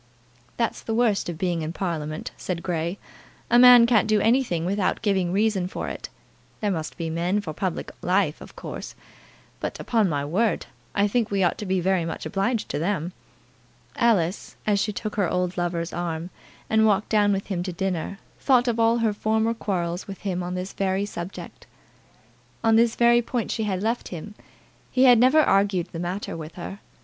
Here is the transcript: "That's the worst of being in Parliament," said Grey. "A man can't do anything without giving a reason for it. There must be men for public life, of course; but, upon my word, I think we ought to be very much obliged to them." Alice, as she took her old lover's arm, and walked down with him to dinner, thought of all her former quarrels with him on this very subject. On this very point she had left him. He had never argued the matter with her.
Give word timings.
"That's 0.57 0.81
the 0.81 0.95
worst 0.95 1.29
of 1.29 1.37
being 1.37 1.61
in 1.61 1.73
Parliament," 1.73 2.31
said 2.35 2.63
Grey. 2.63 2.97
"A 3.51 3.59
man 3.59 3.85
can't 3.85 4.07
do 4.07 4.19
anything 4.19 4.65
without 4.65 5.03
giving 5.03 5.29
a 5.29 5.31
reason 5.31 5.67
for 5.67 5.89
it. 5.89 6.09
There 6.59 6.71
must 6.71 6.97
be 6.97 7.11
men 7.11 7.39
for 7.39 7.53
public 7.53 7.91
life, 8.01 8.41
of 8.41 8.55
course; 8.55 8.95
but, 9.59 9.79
upon 9.79 10.09
my 10.09 10.25
word, 10.25 10.65
I 10.95 11.07
think 11.07 11.29
we 11.29 11.43
ought 11.43 11.59
to 11.59 11.67
be 11.67 11.79
very 11.79 12.03
much 12.03 12.25
obliged 12.25 12.67
to 12.69 12.79
them." 12.79 13.13
Alice, 13.95 14.55
as 14.65 14.79
she 14.79 14.91
took 14.91 15.17
her 15.17 15.29
old 15.29 15.55
lover's 15.55 15.93
arm, 15.93 16.31
and 16.67 16.83
walked 16.87 17.09
down 17.09 17.31
with 17.31 17.45
him 17.45 17.61
to 17.61 17.71
dinner, 17.71 18.17
thought 18.39 18.67
of 18.67 18.79
all 18.79 18.97
her 19.05 19.13
former 19.13 19.53
quarrels 19.53 20.07
with 20.07 20.21
him 20.21 20.41
on 20.41 20.55
this 20.55 20.73
very 20.73 21.05
subject. 21.05 21.67
On 22.63 22.75
this 22.75 22.95
very 22.95 23.21
point 23.21 23.51
she 23.51 23.65
had 23.65 23.83
left 23.83 24.07
him. 24.07 24.33
He 24.89 25.03
had 25.03 25.19
never 25.19 25.41
argued 25.41 25.89
the 25.91 25.99
matter 25.99 26.35
with 26.35 26.55
her. 26.55 26.79